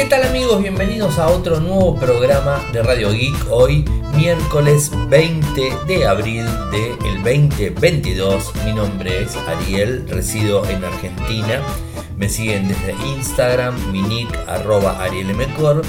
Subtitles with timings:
[0.00, 0.62] ¿Qué tal amigos?
[0.62, 3.36] Bienvenidos a otro nuevo programa de Radio Geek.
[3.50, 3.84] Hoy
[4.14, 8.50] miércoles 20 de abril del 2022.
[8.64, 11.60] Mi nombre es Ariel, resido en Argentina.
[12.16, 15.82] Me siguen desde Instagram, mi nick arroba arielmcor.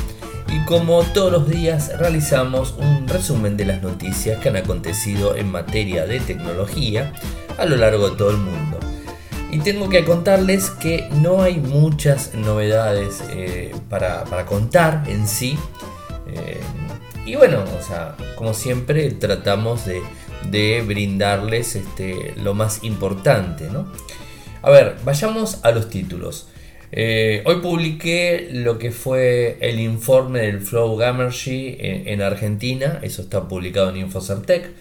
[0.50, 5.50] Y como todos los días realizamos un resumen de las noticias que han acontecido en
[5.50, 7.14] materia de tecnología
[7.58, 8.81] a lo largo de todo el mundo.
[9.52, 15.58] Y tengo que contarles que no hay muchas novedades eh, para, contar en sí.
[16.34, 16.62] Eh,
[17.26, 23.92] y bueno, o sea, como siempre tratamos de, brindarles este, lo más importante, ¿no?
[24.62, 26.48] A ver, vayamos a los títulos.
[26.94, 33.22] Eh, hoy publiqué lo que fue el informe del Flow Gamergy en, en Argentina, eso
[33.22, 34.72] está publicado en Infocertec.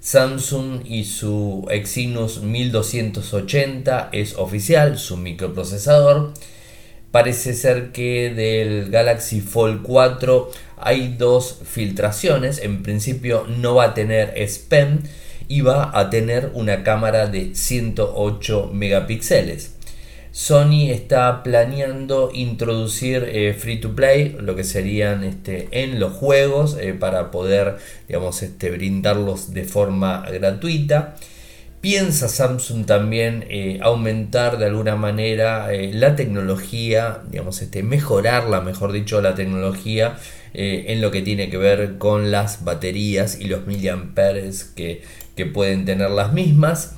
[0.00, 6.32] Samsung y su Exynos 1280 es oficial, su microprocesador.
[7.10, 12.60] Parece ser que del Galaxy Fold 4 hay dos filtraciones.
[12.60, 15.02] En principio no va a tener SPEN
[15.48, 19.74] y va a tener una cámara de 108 megapíxeles.
[20.32, 26.76] Sony está planeando introducir eh, free to play, lo que serían este, en los juegos,
[26.80, 31.16] eh, para poder digamos, este, brindarlos de forma gratuita.
[31.80, 39.20] Piensa Samsung también eh, aumentar de alguna manera la tecnología, digamos, este, mejorarla, mejor dicho,
[39.22, 40.18] la tecnología
[40.52, 45.02] en lo que tiene que ver con las baterías y los miliamperes que,
[45.36, 46.96] que pueden tener las mismas.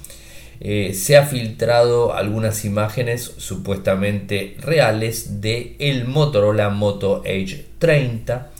[0.64, 8.52] Eh, se ha filtrado algunas imágenes supuestamente reales de el Motorola Moto Edge 30.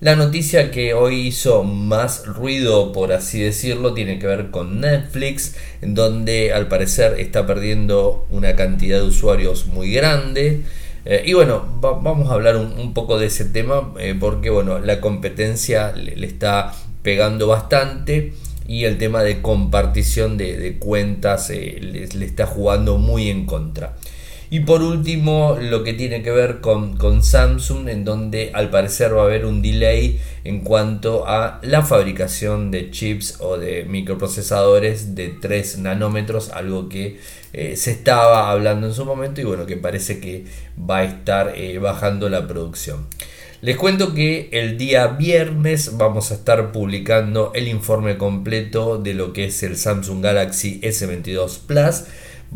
[0.00, 5.54] La noticia que hoy hizo más ruido, por así decirlo, tiene que ver con Netflix,
[5.80, 10.62] donde al parecer está perdiendo una cantidad de usuarios muy grande.
[11.04, 15.00] Eh, y bueno, vamos a hablar un, poco de ese tema, eh, porque bueno, la
[15.00, 16.74] competencia le está
[17.04, 18.32] pegando bastante
[18.70, 23.96] y el tema de compartición de, cuentas eh, le, está jugando muy en contra.
[24.48, 29.16] Y por último, lo que tiene que ver con, con, Samsung, en donde al parecer
[29.16, 35.16] va a haber un delay en cuanto a la fabricación de chips o de microprocesadores
[35.16, 37.18] de 3 nanómetros, algo que
[37.52, 40.44] eh, se estaba hablando en su momento y bueno, que parece que
[40.78, 43.08] va a estar eh, bajando la producción.
[43.62, 49.34] Les cuento que el día viernes vamos a estar publicando el informe completo de lo
[49.34, 52.04] que es el Samsung Galaxy S22 Plus.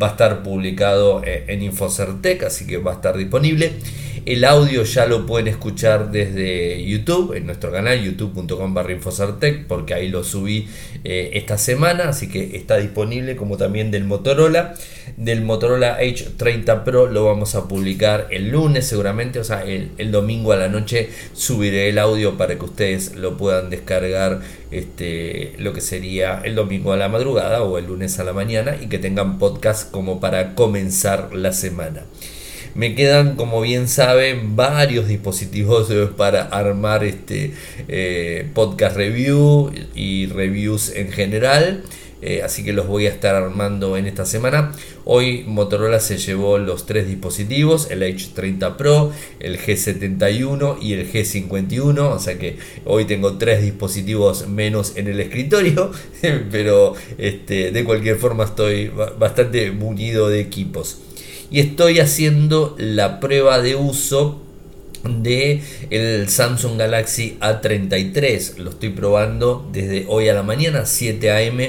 [0.01, 3.73] Va a estar publicado eh, en Infocertec, así que va a estar disponible.
[4.25, 8.97] El audio ya lo pueden escuchar desde YouTube, en nuestro canal youtube.com barra
[9.67, 10.67] porque ahí lo subí
[11.03, 14.73] eh, esta semana, así que está disponible como también del Motorola.
[15.17, 20.51] Del Motorola H30 Pro lo vamos a publicar el lunes seguramente, o sea, el, domingo
[20.51, 25.79] a la noche subiré el audio para que ustedes lo puedan descargar este, lo que
[25.79, 29.39] sería el domingo a la madrugada o el lunes a la mañana y que tengan
[29.39, 32.03] podcast como para comenzar la semana.
[32.75, 35.87] Me quedan, como bien saben, varios dispositivos
[36.17, 37.53] para armar este
[37.87, 41.83] eh, podcast review y reviews en general.
[42.27, 44.71] Eh, así que los voy a estar armando en esta semana.
[45.03, 51.99] Hoy Motorola se llevó los tres dispositivos, el H30 Pro, el G71 y el G51,
[51.99, 55.91] o sea que hoy tengo tres dispositivos menos en el escritorio,
[56.51, 61.01] pero este, de cualquier forma estoy bastante munido de equipos
[61.51, 64.41] y estoy haciendo la prueba de uso
[65.05, 71.59] de el Samsung Galaxy A33 lo estoy probando desde hoy a la mañana 7 am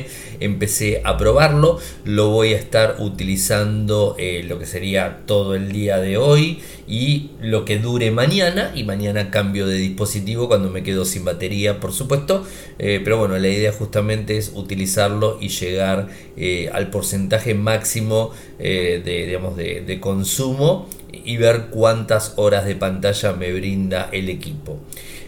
[0.41, 1.79] empecé a probarlo.
[2.05, 7.31] Lo voy a estar utilizando eh, lo que sería todo el día de hoy y
[7.41, 8.73] lo que dure mañana.
[8.75, 12.47] Y mañana cambio de dispositivo cuando me quedo sin batería por supuesto.
[12.79, 19.03] Eh, pero bueno la idea justamente es utilizarlo y llegar eh, al porcentaje máximo de,
[19.27, 20.89] digamos, de consumo
[21.25, 24.79] y ver cuántas horas de pantalla me brinda el equipo.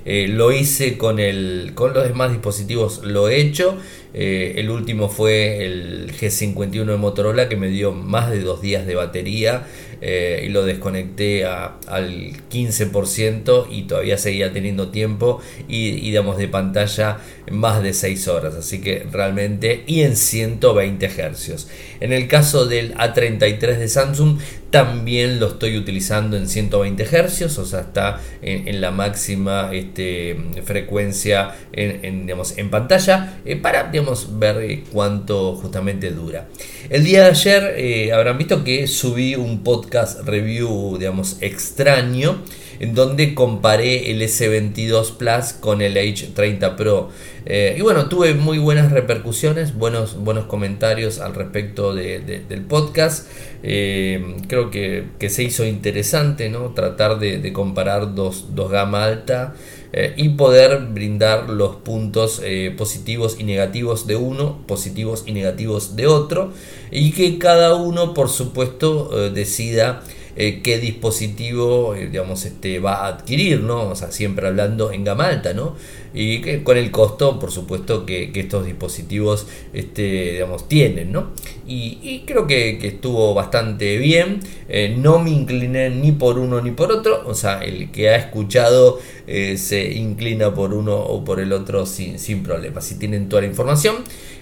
[0.05, 3.77] Eh, lo hice con, el, con los demás dispositivos, lo he hecho.
[4.21, 8.85] Eh, el último fue el G51 de Motorola que me dio más de dos días
[8.85, 9.63] de batería
[10.01, 17.19] eh, y lo desconecté al 15% y todavía seguía teniendo tiempo y, y de pantalla
[17.51, 18.55] más de 6 horas.
[18.55, 21.69] Así que realmente y en 120 Hz.
[22.01, 24.39] En el caso del A33 de Samsung
[24.71, 31.55] también lo estoy utilizando en 120 Hz, o sea, está en, la máxima este, frecuencia
[31.73, 34.08] en, digamos, en pantalla eh, para digamos,
[34.39, 36.49] ver eh, cuánto justamente dura.
[36.91, 42.43] El día de ayer eh, habrán visto que subí un podcast review digamos, extraño
[42.81, 47.09] en donde comparé el S22 Plus con el H30 Pro.
[47.45, 53.27] Eh, y bueno, tuve muy buenas repercusiones, buenos, buenos comentarios al respecto del podcast.
[53.63, 56.73] Creo que, se hizo interesante ¿no?
[56.73, 59.55] tratar de, comparar dos, dos gama alta.
[59.93, 62.43] Eh, y poder brindar los puntos
[62.77, 66.53] positivos y negativos de uno, positivos y negativos de otro,
[66.91, 70.03] y que cada uno, por supuesto, decida
[70.41, 73.89] eh, qué dispositivo eh, digamos, este, va a adquirir, ¿no?
[73.89, 75.75] O sea, siempre hablando en gama alta, ¿no?
[76.15, 81.33] Y con el costo, por supuesto, que, estos dispositivos este, digamos, tienen, ¿no?
[81.67, 84.39] Y, creo que, estuvo bastante bien.
[84.69, 87.25] Eh, no me incliné ni por uno ni por otro.
[87.27, 92.19] O sea, el que ha escuchado se inclina por uno o por el otro sin,
[92.19, 92.81] sin problema.
[92.81, 93.97] Si tienen toda la información.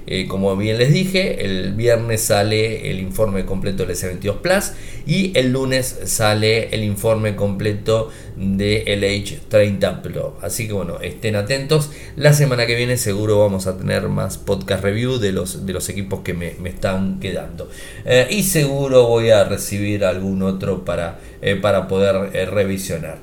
[0.07, 4.73] Eh, como bien les dije, el viernes sale el informe completo del S22 Plus
[5.05, 10.39] y el lunes sale el informe completo del H30 Pro.
[10.43, 11.91] Así que bueno, estén atentos.
[12.15, 15.89] La semana que viene seguro vamos a tener más podcast review de los, de los
[15.89, 17.69] equipos que me, están quedando.
[18.05, 23.19] Eh, y seguro voy a recibir algún otro para, eh, para poder revisionar.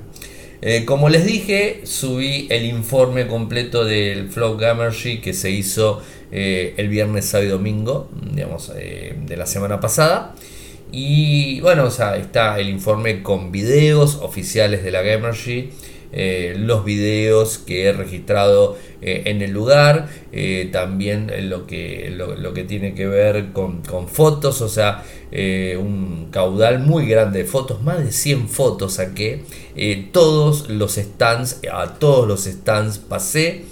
[0.86, 6.02] como les dije, subí el informe completo del Flow Gamergy que se hizo
[6.36, 10.34] eh, el viernes, sábado y domingo, digamos, eh, de la semana pasada.
[10.90, 15.70] Y bueno, o sea, está el informe con videos oficiales de la Gamergy.
[16.12, 20.08] Eh, los videos que he registrado en el lugar,
[20.72, 25.04] también lo que, lo, que tiene que ver con, con fotos, o sea,
[25.78, 29.42] un caudal muy grande de fotos, más de 100 fotos saqué,
[30.10, 33.64] todos los stands, a todos los stands pasé,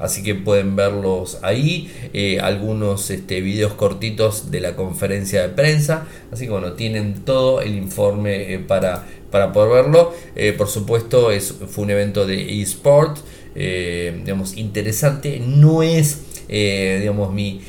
[0.00, 6.06] así que pueden verlos ahí, eh, algunos este, videos cortitos de la conferencia de prensa,
[6.32, 11.30] así que bueno, tienen todo el informe eh, para, para poder verlo, eh, por supuesto
[11.30, 13.18] es, fue un evento de eSport,
[13.54, 17.60] digamos, interesante, no es, digamos, mi,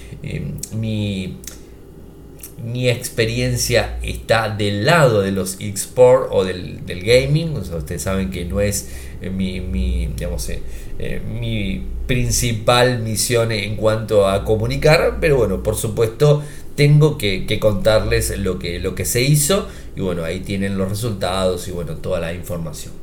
[0.73, 1.37] mi
[2.63, 7.53] mi experiencia está del lado de los eSport o del, del gaming.
[7.53, 8.89] ustedes saben que no es
[9.21, 10.49] mi, mi, digamos,
[11.39, 16.43] mi principal misión en cuanto a comunicar, pero bueno, por supuesto
[16.75, 21.67] tengo que, contarles lo que, lo que se hizo y bueno, ahí tienen los resultados
[21.67, 22.93] y bueno, toda la información.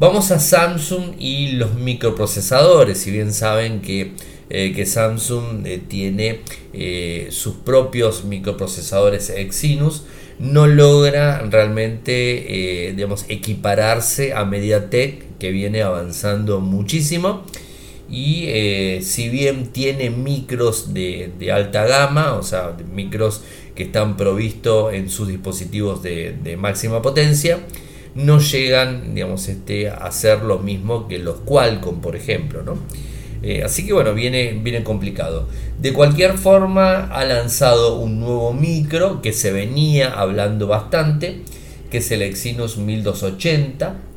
[0.00, 4.12] Vamos a Samsung y los microprocesadores, si bien saben que,
[4.50, 6.40] eh, Samsung eh, tiene
[6.72, 10.04] eh, sus propios microprocesadores Exynos,
[10.38, 17.44] no logra realmente digamos, equipararse a MediaTek que viene avanzando muchísimo
[18.10, 23.42] y eh, si bien tiene micros de, alta gama, o sea, micros
[23.74, 27.60] que están provistos en sus dispositivos de, máxima potencia,
[28.14, 32.62] no llegan digamos, este, a hacer lo mismo que los Qualcomm, por ejemplo.
[32.62, 32.78] ¿no?
[33.42, 35.48] Eh, así que bueno, viene, viene complicado.
[35.80, 41.42] De cualquier forma, ha lanzado un nuevo micro que se venía hablando bastante,
[41.90, 44.08] que es el Exynos 1280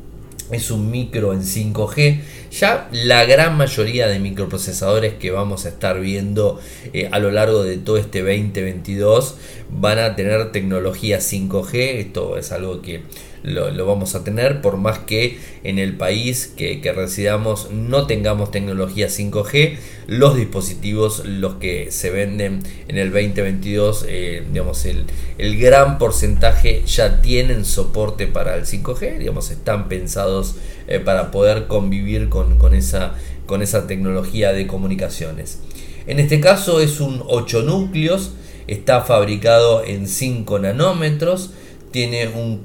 [0.52, 2.20] es un micro en 5G.
[2.52, 6.60] Ya la gran mayoría de microprocesadores que vamos a estar viendo
[6.92, 9.36] eh, a lo largo de todo este 2022
[9.70, 11.74] van a tener tecnología 5G.
[11.74, 13.04] Esto es algo que
[13.42, 19.08] lo, vamos a tener, por más que en el país que, residamos no tengamos tecnología
[19.08, 25.06] 5G, los dispositivos, los que se venden en el 2022, eh, digamos, el,
[25.38, 30.56] el, gran porcentaje ya tienen soporte para el 5G, digamos, están pensados
[30.92, 35.60] eh, para poder convivir con, esa tecnología de comunicaciones.
[36.06, 38.32] En este caso es un 8 núcleos,
[38.66, 41.54] está fabricado en 5 nanómetros,
[41.92, 42.62] tiene un,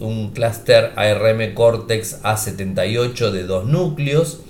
[0.00, 4.40] un clúster ARM Cortex A78 de 2 núcleos,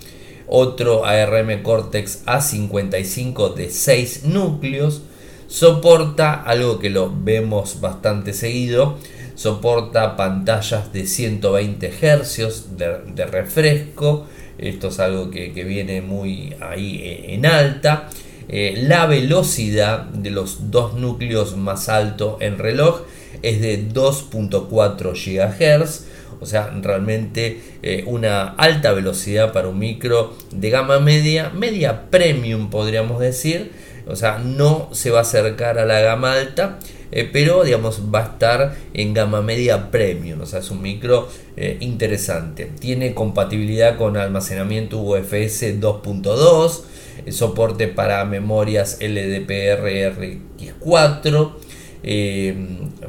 [0.47, 5.03] otro ARM Cortex A55 de 6 núcleos,
[5.49, 8.97] soporta algo que lo vemos bastante seguido,
[9.39, 14.27] soporta pantallas de 120 Hz de, refresco,
[14.59, 18.09] esto es algo que, viene muy ahí eh, en alta,
[18.49, 23.03] eh, la velocidad de los dos núcleos más alto en reloj
[23.43, 26.07] es de 2.4 GHz,
[26.41, 32.71] o sea, realmente eh, una alta velocidad para un micro de gama media, media premium
[32.71, 33.71] podríamos decir,
[34.09, 38.21] o sea, no se va a acercar a la gama alta, eh, pero digamos va
[38.21, 42.71] a estar en gama media premium, o sea, es un micro eh, interesante.
[42.79, 46.83] Tiene compatibilidad con almacenamiento UFS 2.2,
[47.31, 51.53] soporte para memorias LDPR RX4,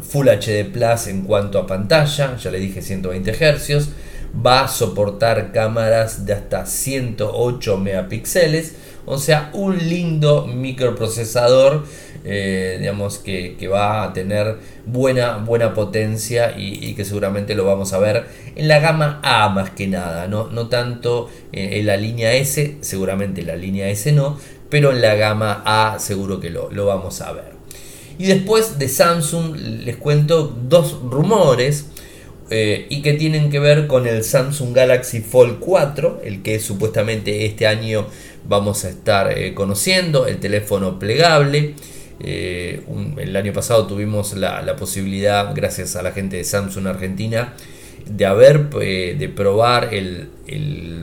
[0.02, 3.90] Full HD Plus en cuanto a pantalla, ya le dije 120 Hz,
[4.34, 8.76] va a soportar cámaras de hasta 108 megapíxeles,
[9.06, 11.86] o sea, un lindo microprocesador
[12.24, 18.00] eh, digamos que, va a tener buena, buena potencia y, que seguramente lo vamos a
[18.00, 22.78] ver en la gama A más que nada, no, no tanto en la línea S,
[22.82, 24.38] seguramente en la línea S no,
[24.70, 27.60] pero en la gama A seguro que lo, lo vamos a ver.
[28.18, 31.86] Y después de Samsung les cuento dos rumores
[32.52, 37.46] eh, y que tienen que ver con el Samsung Galaxy Fold 4, el que supuestamente
[37.46, 38.08] este año
[38.48, 41.76] vamos a estar eh, conociendo, el teléfono plegable.
[42.20, 42.82] Eh,
[43.18, 47.54] el año pasado tuvimos la, posibilidad, gracias a la gente de Samsung Argentina,
[48.06, 50.30] de haber de probar el,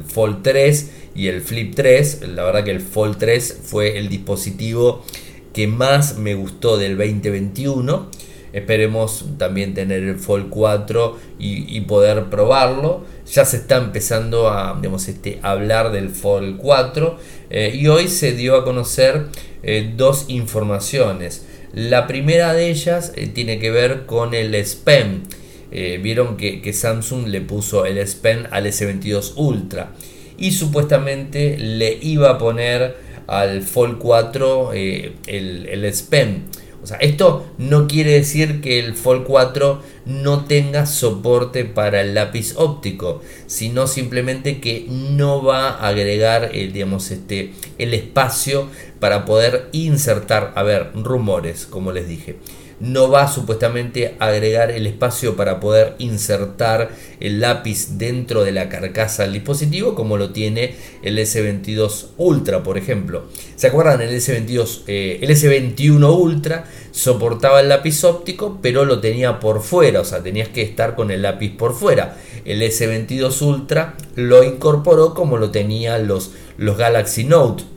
[0.06, 2.28] Fold 3 y el Flip 3.
[2.28, 5.04] La verdad que el Fold 3 fue el dispositivo
[5.52, 8.10] que más me gustó del 2021
[8.56, 13.04] Esperemos también tener el Fold 4 y, poder probarlo.
[13.30, 17.18] Ya se está empezando a este, hablar del Fold 4
[17.50, 19.26] eh, y hoy se dio a conocer
[19.66, 21.44] eh, dos informaciones.
[21.74, 25.24] La primera de ellas eh, tiene que ver con el S Pen.
[25.70, 29.92] Vieron que, Samsung le puso el S Pen al S22 Ultra
[30.38, 32.96] y supuestamente le iba a poner
[33.26, 35.84] al Fold 4 el, el
[37.00, 43.22] esto no quiere decir que el Fold 4 no tenga soporte para el lápiz óptico,
[43.46, 48.68] sino simplemente que no va a agregar el, digamos, este, el espacio
[49.00, 52.36] para poder insertar, a ver, rumores, como les dije
[52.80, 56.90] no va supuestamente a agregar el espacio para poder insertar
[57.20, 62.78] el lápiz dentro de la carcasa del dispositivo como lo tiene el S22 Ultra por
[62.78, 63.24] ejemplo.
[63.56, 64.02] ¿se acuerdan?
[64.02, 70.00] el S22 eh, el S21 Ultra soportaba el lápiz óptico pero lo tenía por fuera
[70.00, 72.16] o sea tenías que estar con el lápiz por fuera.
[72.44, 77.75] El S22 Ultra lo incorporó como lo tenían los, los Galaxy Note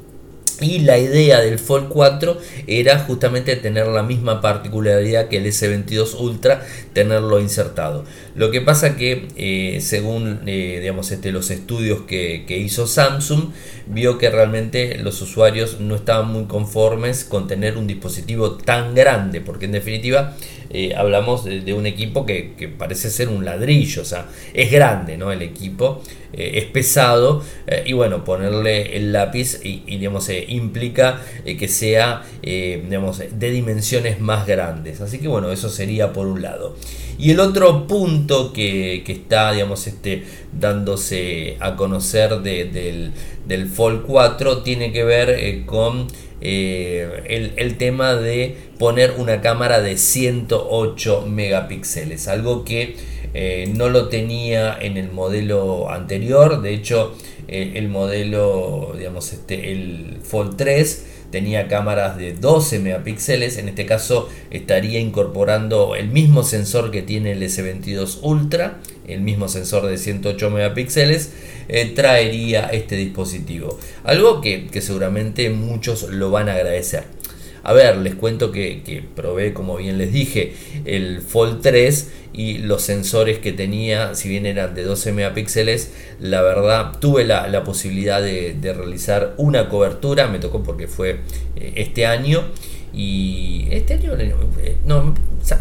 [0.62, 2.38] y la idea del Fold 4
[2.68, 8.06] era justamente tener la misma particularidad que el S22 Ultra, tenerlo insertado.
[8.40, 13.50] Lo que pasa que eh, según eh, digamos, este, los estudios que, hizo Samsung,
[13.86, 19.42] vio que realmente los usuarios no estaban muy conformes con tener un dispositivo tan grande,
[19.42, 20.38] porque en definitiva
[20.70, 25.34] eh, hablamos de, un equipo que, parece ser un ladrillo, o sea, es grande ¿no?
[25.34, 27.44] el equipo, es pesado
[27.86, 35.02] y bueno, ponerle el lápiz y, digamos, implica que sea digamos, de dimensiones más grandes.
[35.02, 36.76] Así que bueno, eso sería por un lado.
[37.20, 43.12] Y el otro punto que, está, digamos, este, dándose a conocer del,
[43.50, 46.08] del Fold 4 tiene que ver eh, con
[46.40, 52.96] eh, el, tema de poner una cámara de 108 megapíxeles, algo que
[53.34, 57.14] eh, no lo tenía en el modelo anterior, de hecho
[57.48, 64.30] el modelo, digamos, este, el Fold 3 tenía cámaras de 12 megapíxeles, en este caso
[64.52, 70.50] estaría incorporando el mismo sensor que tiene el S22 Ultra, el mismo sensor de 108
[70.50, 71.32] megapíxeles,
[71.68, 73.80] eh, traería este dispositivo.
[74.04, 77.19] Algo que, que seguramente muchos lo van a agradecer.
[77.64, 80.54] A ver, les cuento que, probé, como bien les dije,
[80.86, 86.42] el Fold 3 y los sensores que tenía, si bien eran de 12 megapíxeles, la
[86.42, 91.20] verdad tuve la, posibilidad de, realizar una cobertura, me tocó porque fue
[91.56, 92.44] eh, este año.
[92.92, 95.14] Y este año, eh, no,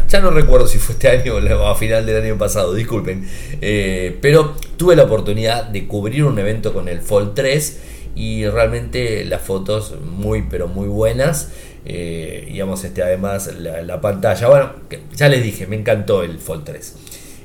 [0.09, 3.27] ya no recuerdo si fue este año o a final del año pasado, disculpen.
[3.61, 7.79] Eh, pero tuve la oportunidad de cubrir un evento con el Fold 3
[8.15, 11.51] y realmente las fotos muy pero muy buenas.
[11.85, 14.47] Eh, digamos, este, además la, pantalla.
[14.47, 14.71] Bueno,
[15.15, 16.95] ya les dije, me encantó el Fold 3.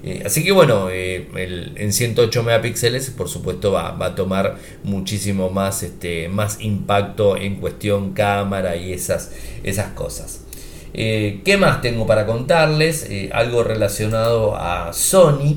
[0.06, 5.82] Eh, así que bueno, eh, en 108 megapíxeles por supuesto va, a tomar muchísimo más,
[5.82, 10.40] este, más impacto en cuestión cámara y esas, esas cosas.
[10.92, 13.08] ¿Qué más tengo para contarles?
[13.32, 15.56] algo relacionado a Sony,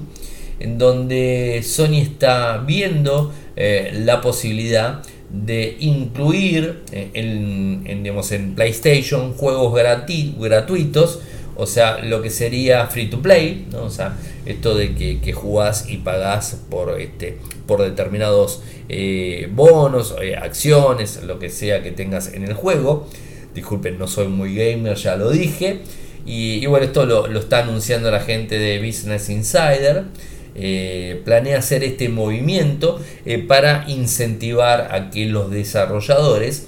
[0.60, 11.20] en donde Sony está viendo la posibilidad de incluir eh, en, en, PlayStation juegos gratuitos,
[11.56, 13.84] o sea, lo que sería free to play, ¿no?
[13.84, 14.16] o sea,
[14.46, 21.24] esto de que, que jugás y pagás por, este, por determinados eh, bonos, eh, acciones,
[21.24, 23.08] lo que sea que tengas en el juego.
[23.54, 25.82] Disculpen, no soy muy gamer, ya lo dije.
[26.26, 30.04] Y, bueno, esto lo, lo está anunciando la gente de Business Insider.
[30.58, 36.68] Eh, planea hacer este movimiento eh, para incentivar a que los desarrolladores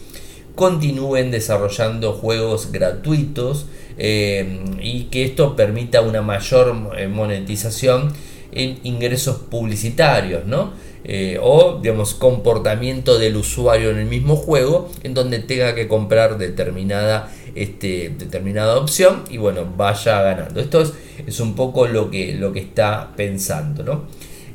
[0.56, 3.66] continúen desarrollando juegos gratuitos
[3.98, 8.14] y que esto permita una mayor monetización
[8.52, 10.72] en ingresos publicitarios, ¿no?
[11.06, 16.38] Eh, o digamos comportamiento del usuario en el mismo juego en donde tenga que comprar
[16.38, 20.94] determinada, este, determinada opción y bueno vaya ganando esto es,
[21.26, 24.04] es un poco lo que, lo que está pensando ¿no?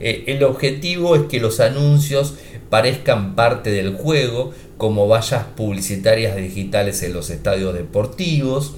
[0.00, 2.34] Eh, el objetivo es que los anuncios
[2.68, 8.74] parezcan parte del juego como vallas publicitarias digitales en los estadios deportivos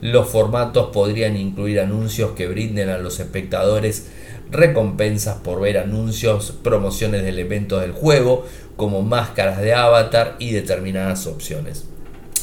[0.00, 4.06] los formatos podrían incluir anuncios que brinden a los espectadores
[4.50, 8.46] recompensas por ver anuncios, promociones del evento del juego,
[8.76, 11.86] como máscaras de avatar y determinadas opciones.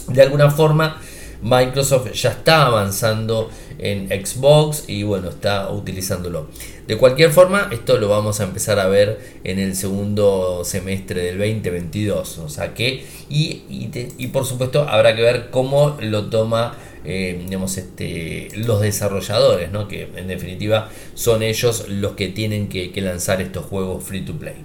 [0.08, 1.00] De alguna forma,
[1.44, 6.48] Microsoft ya está avanzando en Xbox y bueno, está utilizándolo.
[6.88, 11.38] De cualquier forma, esto lo vamos a empezar a ver en el segundo semestre del
[11.38, 12.40] 2022.
[12.40, 17.78] O sea que, y, y por supuesto, habrá que ver cómo lo toma eh, digamos,
[17.78, 19.90] este, los desarrolladores, ¿no?
[19.90, 24.56] que en definitiva son ellos los que tienen que, lanzar estos juegos free to play.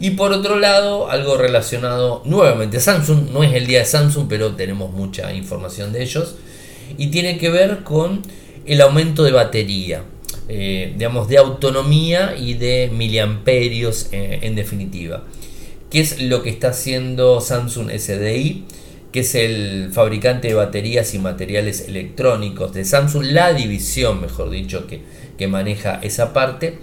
[0.00, 4.26] Y por otro lado, algo relacionado nuevamente a Samsung, no es el día de Samsung,
[4.28, 6.34] pero tenemos mucha información de ellos,
[6.98, 8.22] y tiene que ver con
[8.66, 10.04] el aumento de batería,
[10.48, 15.24] eh, digamos, de autonomía y de miliamperios eh, en definitiva.
[15.90, 18.64] ¿Qué es lo que está haciendo Samsung SDI?
[19.12, 24.86] que es el fabricante de baterías y materiales electrónicos de Samsung, la división, mejor dicho,
[24.86, 25.02] que,
[25.36, 26.78] que maneja esa parte.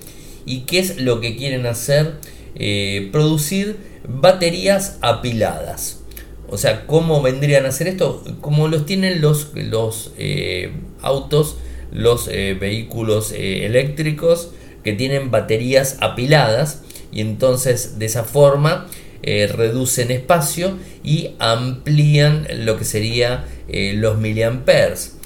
[0.46, 2.14] ¿Y qué es lo que quieren hacer?
[2.62, 6.02] Eh, producir baterías apiladas.
[6.50, 8.22] O sea, ¿cómo vendrían a hacer esto?
[8.42, 11.56] Como los tienen los, los eh, autos,
[11.94, 14.52] los eh, vehículos eléctricos
[14.84, 16.82] que tienen baterías apiladas
[17.14, 18.88] y entonces de esa forma
[19.22, 25.18] reducen espacio y amplían lo que sería los miliamperes.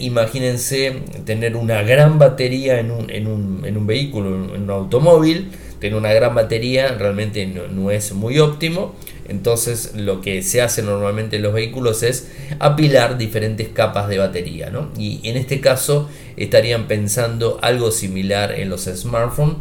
[0.00, 5.50] Imagínense tener una gran batería en un, en un, en un vehículo, en un automóvil,
[5.80, 8.94] tener una gran batería realmente no, es muy óptimo.
[9.28, 14.72] Entonces lo que se hace normalmente en los vehículos es apilar diferentes capas de batería.
[14.98, 19.56] Y en este caso estarían pensando algo similar en los smartphones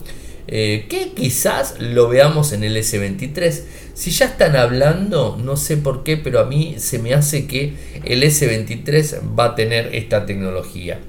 [0.50, 3.64] eh, que quizás lo veamos en el S23.
[3.94, 7.74] Si ya están hablando, no sé por qué, pero a mí se me hace que
[8.06, 11.00] el S23 va a tener esta tecnología.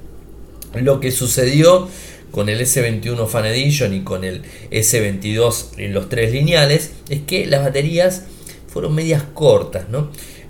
[0.74, 1.88] Lo que sucedió
[2.30, 7.46] con el S21 Fan Edition y con el S22 en los tres lineales es que
[7.46, 8.24] las baterías
[8.68, 9.86] fueron medias cortas,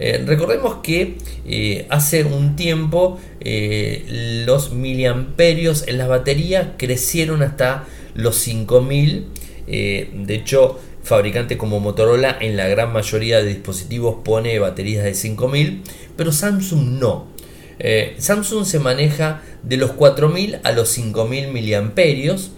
[0.00, 7.86] eh, recordemos que eh, hace un tiempo los miliamperios en las baterías crecieron hasta
[8.18, 9.26] los 5000.
[9.66, 15.14] Eh, de hecho, fabricantes como Motorola en la gran mayoría de dispositivos pone baterías de
[15.14, 15.82] 5000,
[16.16, 17.37] pero Samsung no.
[17.78, 22.50] Eh, Samsung se maneja de los 4000 a los 5000 miliamperios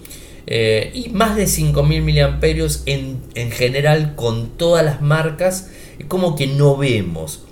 [0.47, 5.71] eh, y más de 5000 miliamperios en, en general con todas las marcas
[6.09, 7.43] como que no vemos.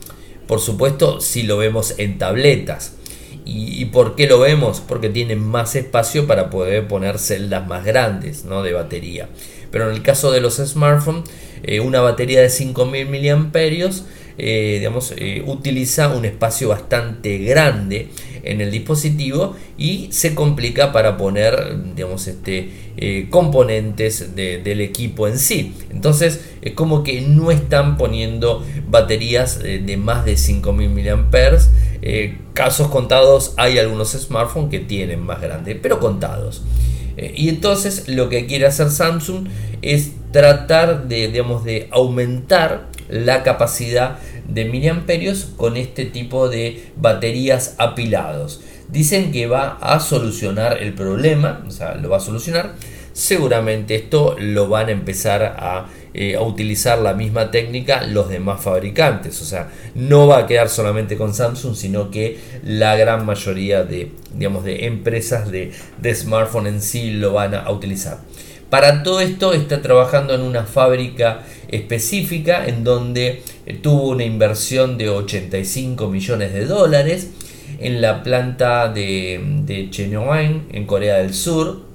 [0.46, 2.94] Por supuesto, si lo vemos en tabletas.
[3.50, 4.82] ¿Y, por qué lo vemos?
[4.86, 8.62] Porque tienen más espacio para poder poner celdas más grandes ¿no?
[8.62, 9.30] de batería.
[9.70, 11.30] Pero en el caso de los smartphones,
[11.62, 13.90] eh, una batería de 5000 mAh
[14.38, 18.08] eh, digamos, eh, utiliza un espacio bastante grande
[18.42, 22.70] en el dispositivo y se complica para poner digamos, este,
[23.30, 25.74] componentes del equipo en sí.
[25.90, 31.28] Entonces es como que no están poniendo baterías de más de 5000 mAh
[32.00, 36.62] eh, casos contados, hay algunos smartphones que tienen más grande, pero contados.
[37.16, 39.48] Eh, y entonces lo que quiere hacer Samsung
[39.82, 44.18] es tratar de, digamos, de aumentar la capacidad
[44.48, 48.60] de miliamperios con este tipo de baterías apilados.
[48.88, 52.74] Dicen que va a solucionar el problema, o sea, lo va a solucionar.
[53.12, 55.88] Seguramente esto lo van a empezar a
[56.20, 59.40] eh, a utilizar la misma técnica los demás fabricantes.
[59.42, 64.10] O sea, no va a quedar solamente con Samsung, sino que la gran mayoría de,
[64.34, 68.18] digamos, de empresas de, de smartphone en sí lo van a, utilizar.
[68.70, 73.42] Para todo esto está trabajando en una fábrica específica en donde
[73.82, 77.30] tuvo una inversión de 85 millones de dólares
[77.80, 79.90] en la planta de, de
[80.70, 81.88] en Corea del Sur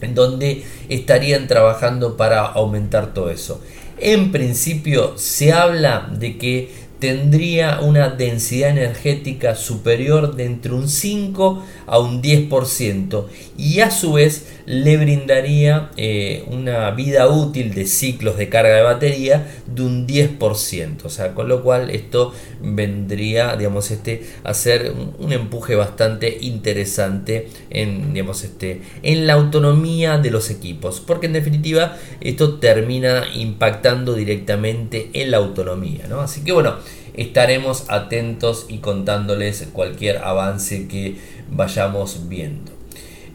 [0.00, 3.60] en donde estarían trabajando para aumentar todo eso.
[3.98, 6.70] En principio se habla de que
[7.00, 13.24] tendría una densidad energética superior de entre un 5 a un 10%
[13.56, 18.82] y a su vez le brindaría eh, una vida útil de ciclos de carga de
[18.82, 24.92] batería de un 10%, o sea, con lo cual esto vendría, digamos, este, a ser
[25.18, 31.32] un, empuje bastante interesante en, digamos, este, en la autonomía de los equipos, porque en
[31.32, 36.20] definitiva esto termina impactando directamente en la autonomía, ¿no?
[36.20, 36.74] Así que bueno,
[37.14, 41.16] estaremos atentos y contándoles cualquier avance que
[41.50, 42.72] vayamos viendo.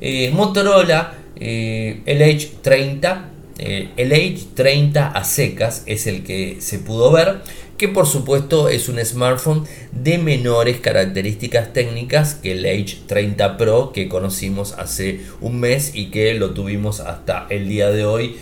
[0.02, 3.26] Eh, Motorola, eh, el H30,
[3.58, 7.42] eh, el H30 a secas es el que se pudo ver,
[7.78, 14.08] que por supuesto es un smartphone de menores características técnicas que el H30 Pro que
[14.08, 18.38] conocimos hace un mes y que lo tuvimos hasta el día de hoy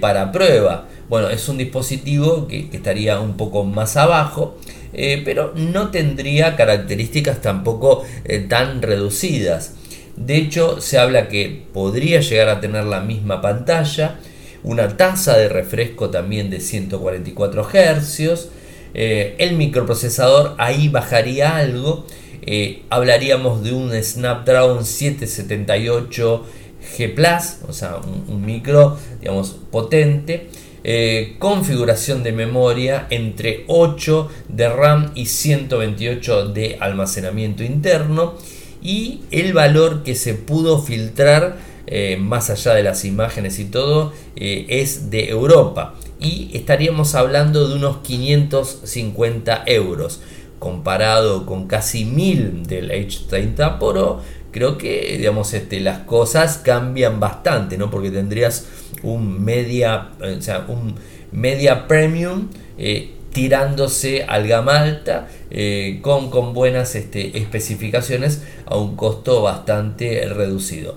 [0.00, 0.88] para prueba.
[1.08, 4.56] Bueno, es un dispositivo que estaría un poco más abajo
[4.92, 9.74] eh, pero no tendría características tampoco eh, tan reducidas.
[10.16, 14.18] De hecho, se habla que podría llegar a tener la misma pantalla,
[14.64, 18.48] una tasa de refresco también de 144 Hz,
[18.94, 22.06] eh, el microprocesador ahí bajaría algo,
[22.88, 26.44] hablaríamos de un Snapdragon 778
[26.96, 27.96] G Plus, o sea,
[28.28, 30.48] un, micro, digamos, potente.
[30.84, 38.34] Eh, configuración de memoria entre 8 de RAM y 128 de almacenamiento interno.
[38.80, 44.12] Y el valor que se pudo filtrar eh, más allá de las imágenes y todo
[44.36, 50.20] eh, es de Europa y estaríamos hablando de unos 550 euros
[50.58, 57.78] comparado con casi 1000 del H30 Pro creo que digamos este, las cosas cambian bastante
[57.78, 58.66] no porque tendrías
[59.02, 60.94] un media, o sea, un
[61.32, 68.96] media premium eh, tirándose al gama alta eh, con, con, buenas este, especificaciones a un
[68.96, 70.96] costo bastante reducido.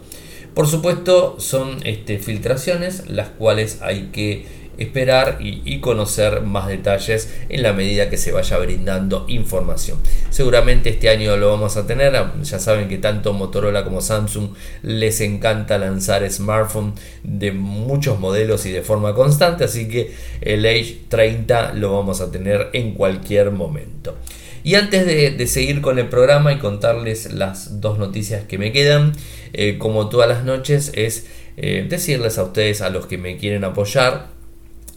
[0.54, 7.64] Por supuesto son este, filtraciones las cuales hay que esperar y, conocer más detalles en
[7.64, 9.98] la medida que se vaya brindando información.
[10.30, 12.14] Seguramente este año lo vamos a tener,
[12.44, 14.50] ya saben que tanto Motorola como Samsung
[14.84, 21.00] les encanta lanzar smartphones de muchos modelos y de forma constante, así que el Age
[21.10, 24.16] 30 lo vamos a tener en cualquier momento.
[24.64, 29.14] Y antes de, seguir con el programa y contarles las dos noticias que me quedan,
[29.54, 31.26] eh, como todas las noches, es
[31.58, 34.28] eh, decirles a ustedes, a los que me quieren apoyar,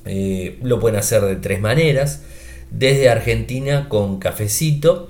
[0.06, 2.22] eh, lo pueden hacer de tres maneras.
[2.70, 5.06] Desde Argentina con cafecito,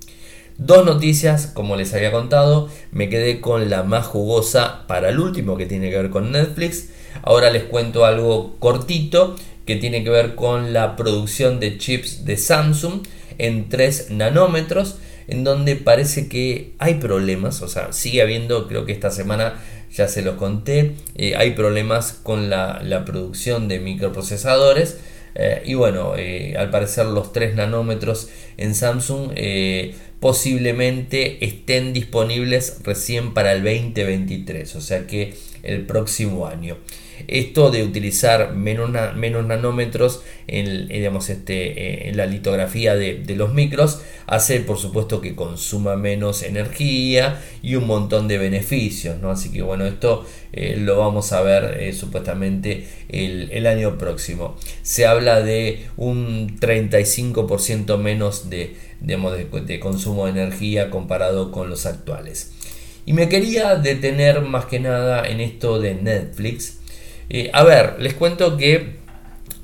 [0.58, 5.56] Dos noticias, como les había contado, me quedé con la más jugosa para el último
[5.56, 6.88] que tiene que ver con Netflix.
[7.22, 12.36] Ahora les cuento algo cortito que tiene que ver con la producción de chips de
[12.36, 13.02] Samsung
[13.38, 14.96] en 3 nanómetros,
[15.28, 19.54] en donde parece que hay problemas, o sea, sigue habiendo, creo que esta semana
[19.92, 24.98] ya se los conté, eh, hay problemas con la, producción de microprocesadores.
[25.34, 29.32] Eh, y bueno, eh, al parecer los 3 nanómetros en Samsung
[30.20, 36.76] posiblemente estén disponibles recién para el 2023, o sea que el próximo año.
[37.28, 44.60] Esto de utilizar menos, nanómetros en, digamos, este, en la litografía de, los micros hace
[44.60, 49.18] por supuesto que consuma menos energía y un montón de beneficios.
[49.20, 49.30] ¿no?
[49.30, 54.56] Así que bueno, esto eh, lo vamos a ver eh, supuestamente el, año próximo.
[54.82, 62.52] Se habla de un 35% menos de consumo de energía comparado con los actuales.
[63.08, 66.77] Y me quería detener más que nada en esto de Netflix.
[67.30, 68.98] Eh, a ver, les cuento que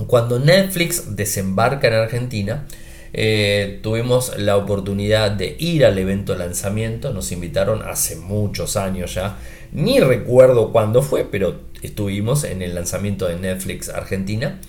[0.07, 2.66] Cuando Netflix desembarca en Argentina,
[3.12, 9.38] eh, tuvimos la oportunidad de ir al evento lanzamiento, nos invitaron hace muchos años ya,
[9.70, 14.61] ni recuerdo cuándo fue, pero estuvimos en el lanzamiento de Netflix Argentina.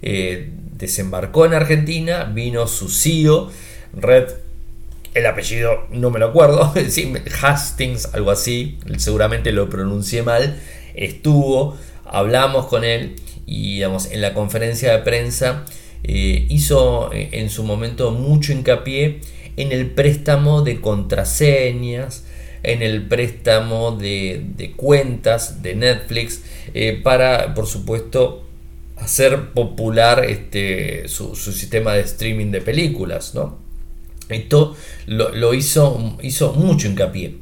[0.00, 3.50] Eh, desembarcó en Argentina, vino su CEO,
[3.92, 4.30] Red,
[5.12, 6.72] el apellido no me lo acuerdo,
[7.42, 10.58] Hastings, algo así, seguramente lo pronuncié mal,
[10.94, 11.76] estuvo,
[12.12, 15.64] hablamos con él y digamos, en la conferencia de prensa
[16.04, 19.20] eh, hizo eh, en su momento mucho hincapié
[19.56, 22.24] en el préstamo de contraseñas,
[22.62, 26.42] en el préstamo de, cuentas de Netflix
[26.74, 28.44] eh, para, por supuesto,
[28.96, 33.34] hacer popular este, su, sistema de streaming de películas.
[33.34, 33.58] ¿no?
[34.28, 37.36] Esto lo, hizo, hizo mucho hincapié.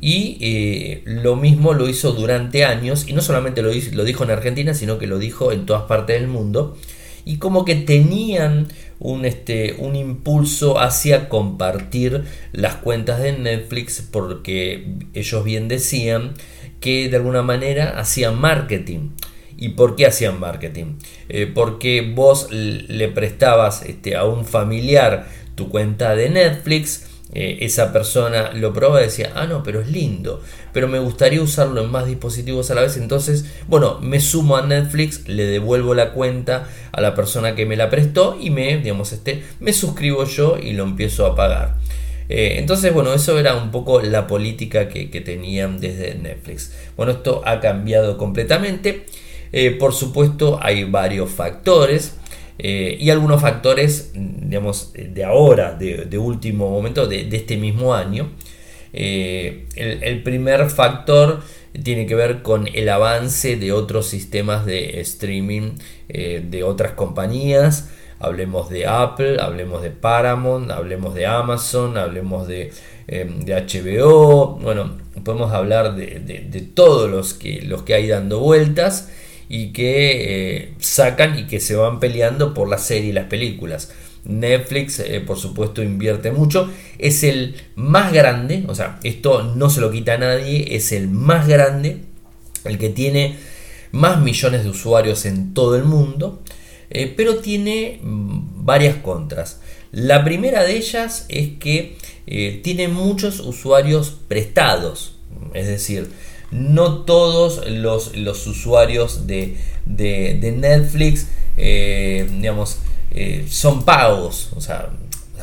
[0.00, 4.74] Y lo mismo lo hizo durante años, y no solamente lo, lo dijo en Argentina,
[4.74, 6.76] sino que lo dijo en todas partes del mundo
[7.24, 14.86] y como que tenían un, este, un impulso hacia compartir las cuentas de Netflix porque
[15.14, 16.34] ellos bien decían
[16.80, 19.10] que de alguna manera hacían marketing.
[19.56, 20.96] ¿Y por qué hacían marketing?
[21.28, 27.92] Eh, porque vos le prestabas este, a un familiar tu cuenta de Netflix, eh, esa
[27.92, 30.40] persona lo probaba y decía, ah, no, pero es lindo,
[30.72, 32.96] pero me gustaría usarlo en más dispositivos a la vez.
[32.96, 37.76] Entonces, bueno, me sumo a Netflix, le devuelvo la cuenta a la persona que me
[37.76, 41.76] la prestó y me, digamos, este, me suscribo yo y lo empiezo a pagar.
[42.28, 46.72] Eh, entonces, bueno, eso era un poco la política que, tenían desde Netflix.
[46.96, 49.06] Bueno, esto ha cambiado completamente.
[49.52, 52.16] Eh, por supuesto, hay varios factores.
[52.58, 58.30] Eh, y algunos factores, digamos, de ahora, de, último momento, de, este mismo año.
[58.92, 61.40] Eh, el, primer factor
[61.82, 65.72] tiene que ver con el avance de otros sistemas de streaming
[66.08, 67.90] eh, de otras compañías.
[68.20, 72.70] Hablemos de Apple, hablemos de Paramount, hablemos de Amazon, hablemos de,
[73.08, 74.58] HBO.
[74.62, 79.10] Bueno, podemos hablar de, de todos los que, los que hay dando vueltas
[79.48, 83.92] y que eh, sacan y que se van peleando por la serie y las películas.
[84.24, 86.70] Netflix, eh, por supuesto, invierte mucho.
[86.98, 91.08] Es el más grande, o sea, esto no se lo quita a nadie, es el
[91.08, 91.98] más grande,
[92.64, 93.36] el que tiene
[93.92, 96.42] más millones de usuarios en todo el mundo,
[96.90, 99.60] eh, pero tiene mm, varias contras.
[99.92, 101.96] La primera de ellas es que
[102.62, 105.18] tiene muchos usuarios prestados,
[105.52, 106.08] es decir,
[106.54, 112.78] no todos los, los usuarios de, Netflix, eh, digamos,
[113.10, 114.90] eh, son pagos, o sea,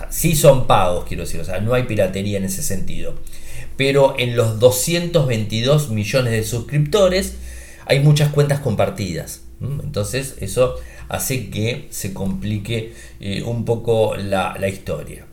[0.09, 3.15] sí son pagos, quiero decir, o sea, no hay piratería en ese sentido.
[3.75, 7.35] Pero en los 222 millones de suscriptores
[7.85, 9.41] hay muchas cuentas compartidas.
[9.59, 10.75] Entonces eso
[11.09, 15.25] hace que se complique eh, un poco la, historia.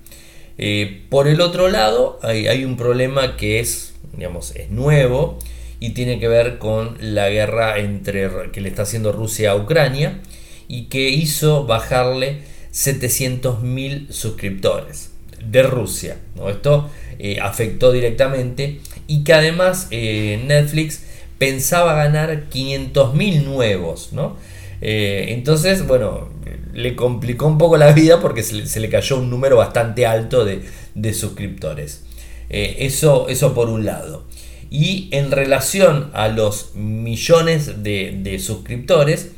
[1.09, 5.39] por el otro lado, hay, hay, un problema que es, digamos, es nuevo
[5.81, 10.21] y tiene que ver con la guerra entre, que le está haciendo Rusia a Ucrania
[10.67, 15.11] y que hizo bajarle 700.000 suscriptores
[15.45, 16.17] de Rusia.
[16.49, 21.05] Esto eh, afectó directamente y que además eh, Netflix
[21.39, 24.13] pensaba ganar 500.000 nuevos.
[24.13, 24.37] ¿no?
[24.81, 26.29] Eh, entonces, bueno,
[26.73, 30.63] le complicó un poco la vida porque se le, cayó un número bastante alto de,
[30.95, 32.03] de suscriptores.
[32.49, 34.25] eso, eso por un lado.
[34.71, 39.31] Y en relación a los millones de, suscriptores,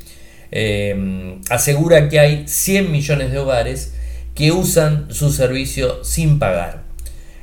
[0.50, 3.94] eh, asegura que hay 100 millones de hogares
[4.34, 6.84] que usan su servicio sin pagar.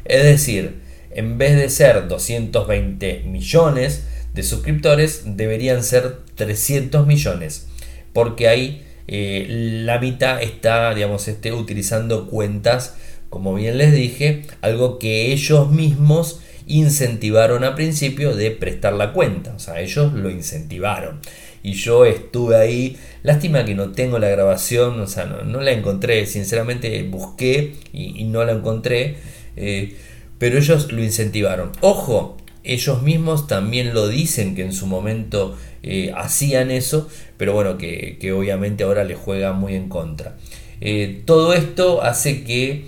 [0.05, 7.67] Es decir, en vez de ser 220 millones de suscriptores, deberían ser 300 millones.
[8.13, 12.95] Porque ahí eh, la mitad está, digamos, este, utilizando cuentas,
[13.29, 19.53] como bien les dije, algo que ellos mismos incentivaron a principio de prestar la cuenta,
[19.55, 21.19] o sea, ellos lo incentivaron.
[21.63, 26.25] Y yo estuve ahí, lástima que no tengo la grabación, o sea, no, la encontré,
[26.25, 29.17] sinceramente busqué y, no la encontré,
[29.55, 29.95] eh,
[30.37, 31.71] pero ellos lo incentivaron.
[31.81, 37.77] Ojo, ellos mismos también lo dicen que en su momento eh, hacían eso, pero bueno,
[37.77, 40.37] que, obviamente ahora les juega muy en contra.
[40.79, 42.85] Eh, todo esto hace que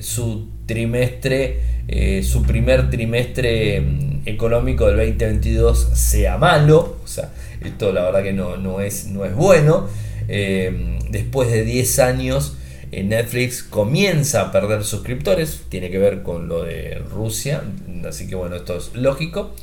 [0.00, 6.98] su trimestre eh, su primer trimestre mm, económico del 2022 sea malo.
[7.04, 7.30] O sea,
[7.62, 9.88] esto la verdad que no, es, no es bueno.
[10.28, 12.56] Eh, después de 10 años,
[12.90, 15.62] eh, Netflix comienza a perder suscriptores.
[15.68, 17.62] Tiene que ver con lo de Rusia.
[18.08, 19.54] Así que bueno, esto es lógico.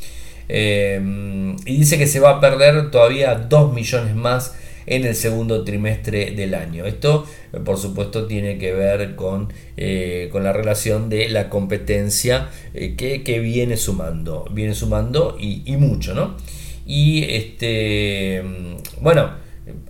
[0.48, 4.54] y dice que se va a perder todavía 2 millones más
[4.86, 6.86] en el segundo trimestre del año.
[6.86, 7.26] Esto,
[7.64, 13.40] por supuesto, tiene que ver con, eh, con la relación de la competencia eh, que,
[13.40, 16.38] viene sumando, viene sumando y, y mucho, ¿no?
[16.86, 18.44] Y este,
[19.00, 19.32] bueno,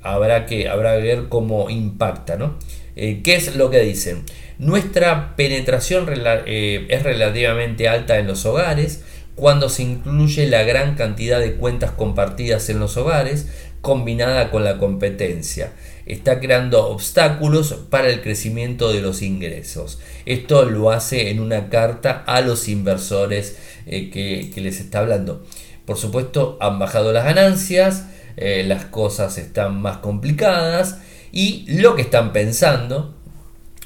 [0.04, 2.58] habrá que, habrá que ver cómo impacta, ¿no?
[2.95, 4.23] Eh, ¿Qué es lo que dicen?
[4.60, 6.08] Nuestra penetración
[6.45, 9.04] es relativamente alta en los hogares
[9.36, 13.47] cuando se incluye la gran cantidad de cuentas compartidas en los hogares
[13.82, 15.74] combinada con la competencia.
[16.06, 20.00] Está creando obstáculos para el crecimiento de los ingresos.
[20.26, 25.44] Esto lo hace en una carta a los inversores eh, que, que les está hablando.
[25.86, 28.06] Por supuesto, han bajado las ganancias,
[28.38, 31.00] eh, las cosas están más complicadas
[31.32, 33.15] y lo que están pensando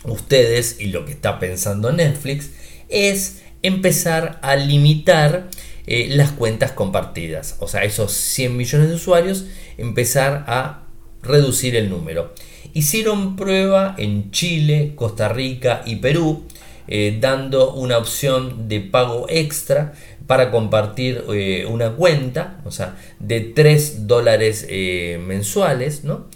[0.04, 2.52] ustedes y lo que está pensando Netflix
[2.90, 5.50] es empezar a limitar
[5.88, 7.58] eh, las cuentas compartidas.
[7.60, 9.46] O sea, esos 100 millones de usuarios,
[9.78, 10.84] empezar a
[11.22, 12.34] reducir el número.
[12.74, 16.44] Hicieron prueba en Chile, Costa Rica y Perú,
[16.88, 19.94] eh, dando una opción de pago extra
[20.28, 26.28] para compartir eh, una cuenta, o sea, de 3 dólares eh, mensuales, ¿no?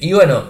[0.00, 0.46] Y bueno,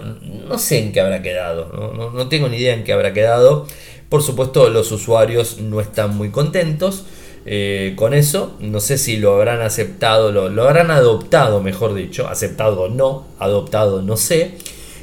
[0.47, 2.27] no sé en qué habrá quedado, ¿no?
[2.27, 3.67] tengo ni idea en qué habrá quedado.
[4.09, 7.05] Por supuesto, los usuarios no están muy contentos
[7.95, 8.55] con eso.
[8.59, 12.27] No sé si lo habrán aceptado, lo, lo habrán adoptado, mejor dicho.
[12.27, 14.57] Aceptado no, adoptado no sé.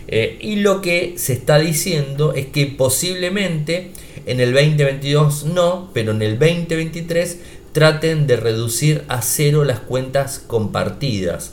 [0.08, 3.92] y lo que se está diciendo es que posiblemente
[4.26, 7.38] en el 2022 no, pero en el 2023
[7.72, 11.52] traten de reducir a cero las cuentas compartidas.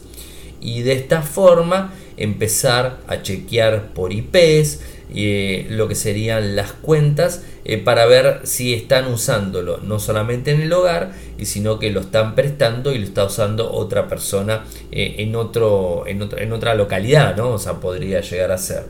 [0.62, 4.82] Y de esta forma empezar a chequear por IPs
[5.14, 10.62] eh, lo que serían las cuentas eh, para ver si están usándolo no solamente en
[10.62, 15.16] el hogar y sino que lo están prestando y lo está usando otra persona eh,
[15.20, 17.50] en, otro, en, en otra localidad, ¿no?
[17.50, 18.84] O sea, podría llegar a ser.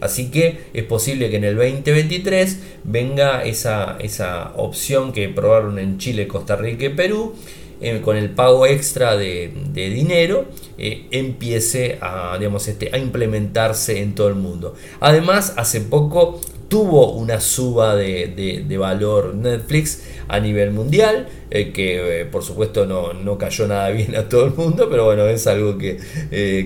[0.00, 5.98] Así que es posible que en el 2023 venga esa, esa opción que probaron en
[5.98, 7.34] Chile, Costa Rica y Perú.
[7.78, 10.46] Eh, con el pago extra de, dinero
[10.78, 14.74] eh, empiece a, digamos, este, a implementarse en todo el mundo.
[15.00, 22.42] Además, hace poco tuvo una suba de, valor Netflix a nivel mundial, eh, que por
[22.42, 25.98] supuesto no, no, cayó nada bien a todo el mundo, pero bueno, es algo que,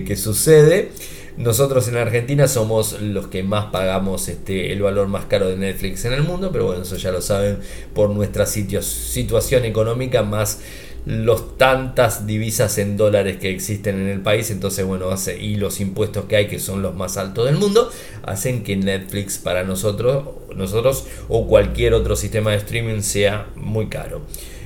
[0.06, 0.90] que sucede.
[1.36, 6.04] Nosotros en Argentina somos los que más pagamos este, el valor más caro de Netflix
[6.04, 7.58] en el mundo, pero bueno, eso ya lo saben
[7.94, 10.60] por nuestra situación económica más
[11.06, 15.06] los tantas divisas en dólares que existen en el país, entonces bueno,
[15.40, 17.90] y los impuestos que hay que son los más altos del mundo,
[18.22, 24.22] hacen que Netflix para nosotros, nosotros o cualquier otro sistema de streaming sea muy caro.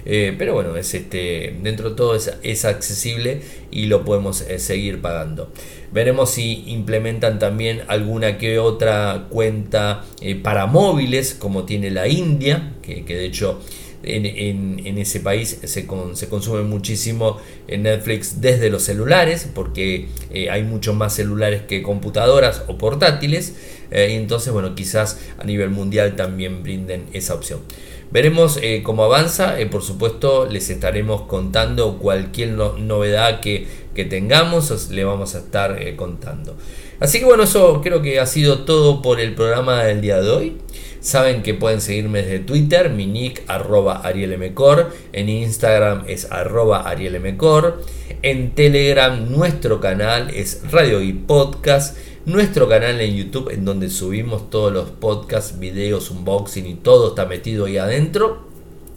[0.07, 5.01] Eh, pero bueno, es este, dentro de todo es, accesible y lo podemos eh, seguir
[5.01, 5.51] pagando.
[5.93, 12.75] Veremos si implementan también alguna que otra cuenta eh, para móviles, como tiene la India,
[12.83, 13.61] que, de hecho
[14.07, 17.39] en, ese país se, consume muchísimo
[17.69, 20.09] en Netflix desde los celulares, porque
[20.51, 23.55] hay muchos más celulares que computadoras o portátiles.
[23.91, 27.61] y entonces, bueno, quizás a nivel mundial también brinden esa opción.
[28.15, 33.67] Veremos eh, cómo avanza, eh, por supuesto les estaremos contando cualquier novedad que,
[34.09, 36.57] tengamos, le vamos a estar eh, contando.
[37.01, 40.31] Así que bueno, eso creo que ha sido todo por el programa del día de
[40.31, 40.57] hoy.
[41.05, 47.83] Saben que pueden seguirme desde Twitter, mi nick arroba arielmcor, en Instagram es arroba arielmcor,
[48.23, 54.49] en Telegram nuestro canal es Radio y Podcast nuestro canal en YouTube en donde subimos
[54.49, 58.49] todos los podcasts, videos, unboxing y todo está metido ahí adentro.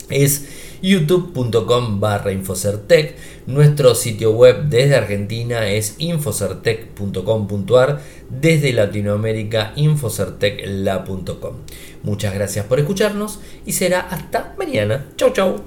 [0.08, 0.46] Es
[0.82, 3.16] youtube.com barra infocertec.
[3.46, 8.00] Nuestro sitio web desde Argentina es infocertec.com.ar.
[8.28, 11.54] Desde Latinoamérica, infocertecla.com.
[12.02, 15.06] Muchas gracias por escucharnos y será hasta mañana.
[15.16, 15.60] Chau, chau.